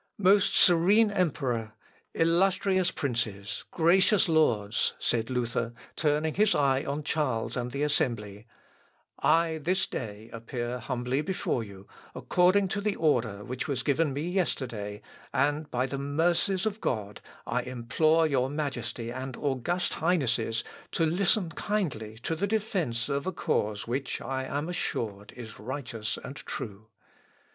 [0.17, 1.73] "Most serene Emperor!
[2.15, 8.47] illustrious princes, gracious lords," said Luther, turning his eyes on Charles and the assembly,
[9.19, 11.85] "I this day appear humbly before you,
[12.15, 17.21] according to the order which was given me yesterday, and by the mercies of God
[17.45, 20.63] I implore your Majesty and august Highnesses
[20.93, 26.17] to listen kindly to the defence of a cause which I am assured is righteous
[26.23, 26.87] and true.